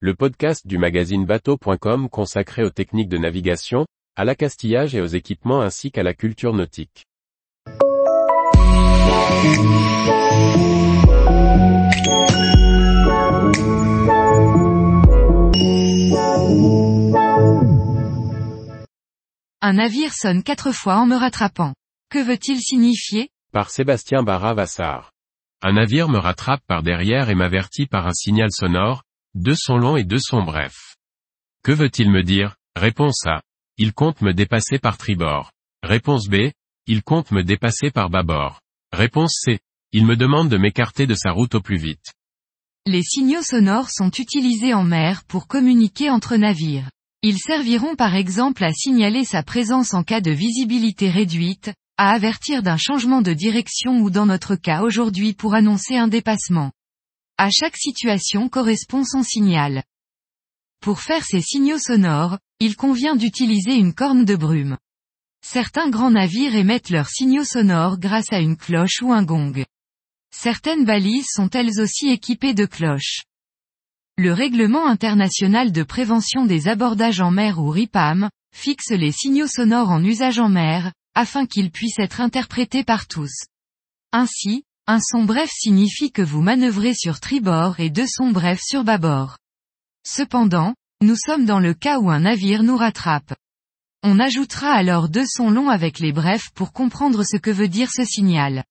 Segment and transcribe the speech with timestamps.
[0.00, 5.62] le podcast du magazine bateau.com consacré aux techniques de navigation, à l'accastillage et aux équipements
[5.62, 7.06] ainsi qu'à la culture nautique.
[19.62, 21.72] Un navire sonne quatre fois en me rattrapant.
[22.10, 23.30] Que veut-il signifier?
[23.50, 25.10] Par Sébastien Barra-Vassar.
[25.62, 29.02] Un navire me rattrape par derrière et m'avertit par un signal sonore,
[29.36, 30.96] deux sons longs et deux sons brefs.
[31.62, 32.56] Que veut-il me dire?
[32.74, 33.42] Réponse A.
[33.76, 35.52] Il compte me dépasser par tribord.
[35.82, 36.52] Réponse B.
[36.86, 38.62] Il compte me dépasser par bâbord.
[38.92, 39.58] Réponse C.
[39.92, 42.14] Il me demande de m'écarter de sa route au plus vite.
[42.86, 46.88] Les signaux sonores sont utilisés en mer pour communiquer entre navires.
[47.22, 52.62] Ils serviront par exemple à signaler sa présence en cas de visibilité réduite, à avertir
[52.62, 56.72] d'un changement de direction ou dans notre cas aujourd'hui pour annoncer un dépassement.
[57.38, 59.84] À chaque situation correspond son signal.
[60.80, 64.78] Pour faire ces signaux sonores, il convient d'utiliser une corne de brume.
[65.44, 69.64] Certains grands navires émettent leurs signaux sonores grâce à une cloche ou un gong.
[70.34, 73.24] Certaines balises sont elles aussi équipées de cloches.
[74.16, 79.90] Le règlement international de prévention des abordages en mer ou RIPAM, fixe les signaux sonores
[79.90, 83.44] en usage en mer, afin qu'ils puissent être interprétés par tous.
[84.12, 88.84] Ainsi, un son bref signifie que vous manœuvrez sur tribord et deux sons brefs sur
[88.84, 89.36] bâbord.
[90.06, 93.34] Cependant, nous sommes dans le cas où un navire nous rattrape.
[94.04, 97.90] On ajoutera alors deux sons longs avec les brefs pour comprendre ce que veut dire
[97.92, 98.62] ce signal.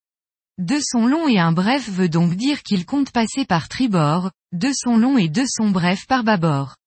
[0.57, 4.73] Deux sons longs et un bref veut donc dire qu'il compte passer par tribord, deux
[4.73, 6.77] sons longs et deux sons brefs par bâbord.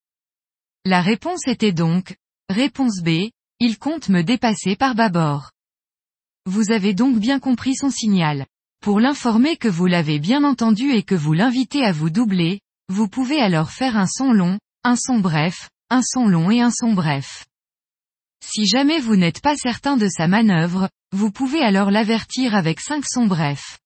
[0.86, 2.16] La réponse était donc,
[2.48, 3.28] réponse B,
[3.60, 5.50] il compte me dépasser par bâbord.
[6.46, 8.46] Vous avez donc bien compris son signal.
[8.80, 13.08] Pour l'informer que vous l'avez bien entendu et que vous l'invitez à vous doubler, vous
[13.08, 16.92] pouvez alors faire un son long, un son bref, un son long et un son
[16.92, 17.46] bref.
[18.44, 23.04] Si jamais vous n'êtes pas certain de sa manœuvre, vous pouvez alors l'avertir avec cinq
[23.04, 23.78] sons brefs.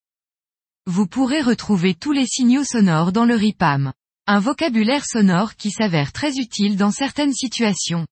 [0.86, 3.92] Vous pourrez retrouver tous les signaux sonores dans le RIPAM.
[4.26, 8.06] Un vocabulaire sonore qui s'avère très utile dans certaines situations.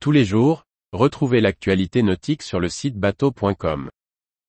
[0.00, 3.90] Tous les jours, retrouvez l'actualité nautique sur le site bateau.com.